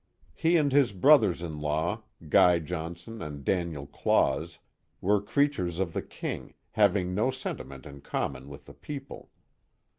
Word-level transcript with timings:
He 0.33 0.57
and 0.57 0.71
his 0.71 0.93
brothers 0.93 1.43
in 1.43 1.59
law, 1.59 2.01
Guy 2.27 2.57
Johnson 2.57 3.21
and 3.21 3.45
Daniel 3.45 3.85
Claus, 3.85 4.57
were 4.99 5.21
crea 5.21 5.47
tures 5.49 5.79
of 5.79 5.93
the 5.93 6.01
King, 6.01 6.55
having 6.71 7.13
no 7.13 7.29
sentiment 7.29 7.85
in 7.85 8.01
common 8.01 8.49
with 8.49 8.65
the 8.65 8.73
people. 8.73 9.29